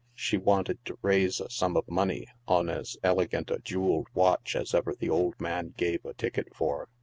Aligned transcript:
She 0.15 0.35
wanted 0.37 0.83
to 0.85 0.97
raise 1.03 1.39
a 1.39 1.47
sum 1.51 1.77
of 1.77 1.87
money 1.87 2.25
on 2.47 2.69
as 2.69 2.97
elegant 3.03 3.51
a 3.51 3.59
jeweled 3.59 4.07
watch 4.15 4.55
as 4.55 4.73
ever 4.73 4.95
the 4.97 5.11
old 5.11 5.39
man 5.39 5.75
gave 5.77 6.03
a 6.05 6.15
ticket 6.15 6.55
for. 6.55 6.89